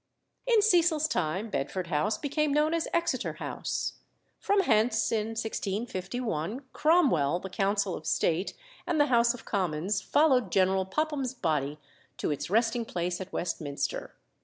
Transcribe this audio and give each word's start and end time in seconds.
In 0.47 0.63
Cecil's 0.63 1.07
time 1.07 1.51
Bedford 1.51 1.85
House 1.85 2.17
became 2.17 2.51
known 2.51 2.73
as 2.73 2.87
Exeter 2.91 3.33
House. 3.33 3.99
From 4.39 4.61
hence, 4.61 5.11
in 5.11 5.27
1651, 5.37 6.63
Cromwell, 6.73 7.37
the 7.39 7.51
Council 7.51 7.93
of 7.93 8.07
State, 8.07 8.55
and 8.87 8.99
the 8.99 9.05
House 9.13 9.35
of 9.35 9.45
Commons 9.45 10.01
followed 10.01 10.51
General 10.51 10.85
Popham's 10.87 11.35
body 11.35 11.77
to 12.17 12.31
its 12.31 12.49
resting 12.49 12.83
place 12.83 13.21
at 13.21 13.31
Westminster. 13.31 14.15